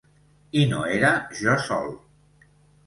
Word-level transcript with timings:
I 0.61 0.63
no 0.71 0.79
era 0.95 1.11
jo 1.43 1.59
sol. 1.69 1.97